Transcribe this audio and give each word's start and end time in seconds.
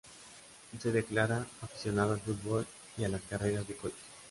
Se 0.81 0.91
declara 0.91 1.45
aficionado 1.61 2.13
al 2.13 2.19
Fútbol 2.21 2.65
y 2.97 3.03
a 3.03 3.07
las 3.07 3.21
carreras 3.21 3.67
de 3.67 3.75
coches. 3.75 3.99